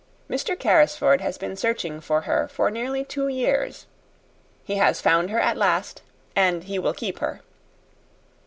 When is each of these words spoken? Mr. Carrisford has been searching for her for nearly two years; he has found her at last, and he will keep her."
Mr. 0.27 0.57
Carrisford 0.57 1.21
has 1.21 1.37
been 1.37 1.55
searching 1.55 2.01
for 2.01 2.21
her 2.21 2.47
for 2.47 2.71
nearly 2.71 3.05
two 3.05 3.27
years; 3.27 3.85
he 4.63 4.77
has 4.77 4.99
found 4.99 5.29
her 5.29 5.39
at 5.39 5.57
last, 5.57 6.01
and 6.35 6.63
he 6.63 6.79
will 6.79 6.91
keep 6.91 7.19
her." 7.19 7.41